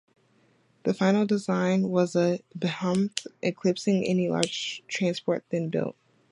The 0.81 0.95
final 0.95 1.27
design 1.27 1.81
chosen 1.81 1.91
was 1.91 2.15
a 2.15 2.39
behemoth, 2.55 3.27
eclipsing 3.43 4.03
any 4.03 4.29
large 4.29 4.81
transport 4.87 5.45
then 5.51 5.69
built. 5.69 5.95